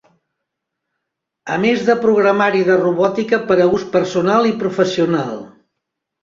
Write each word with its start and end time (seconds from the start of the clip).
A 1.57 1.59
més 1.65 1.83
de 1.89 1.95
programari 2.05 2.63
de 2.69 2.77
robòtica 2.79 3.41
per 3.53 3.59
a 3.67 3.69
ús 3.77 3.85
personal 3.97 4.49
i 4.55 4.57
professional. 4.65 5.39